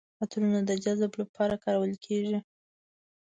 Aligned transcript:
عطرونه 0.21 0.59
د 0.69 0.71
جذب 0.83 1.11
لپاره 1.21 1.55
کارول 1.63 1.93
کیږي. 2.05 2.39